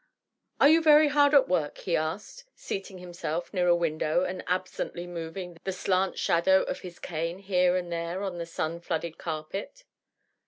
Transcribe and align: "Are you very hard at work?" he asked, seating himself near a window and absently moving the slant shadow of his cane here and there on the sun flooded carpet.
"Are 0.59 0.67
you 0.67 0.81
very 0.81 1.09
hard 1.09 1.35
at 1.35 1.47
work?" 1.47 1.77
he 1.77 1.95
asked, 1.95 2.45
seating 2.55 2.97
himself 2.97 3.53
near 3.53 3.67
a 3.67 3.75
window 3.75 4.23
and 4.23 4.43
absently 4.47 5.05
moving 5.05 5.57
the 5.63 5.71
slant 5.71 6.17
shadow 6.17 6.63
of 6.63 6.79
his 6.79 6.97
cane 6.97 7.37
here 7.37 7.77
and 7.77 7.91
there 7.91 8.23
on 8.23 8.39
the 8.39 8.47
sun 8.47 8.79
flooded 8.79 9.19
carpet. 9.19 9.83